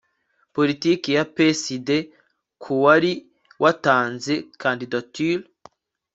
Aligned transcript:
Politiki 0.55 1.09
ya 1.17 1.23
PSD 1.35 1.87
ku 2.61 2.71
wari 2.83 3.11
watanze 3.63 4.33
candidature 4.61 5.41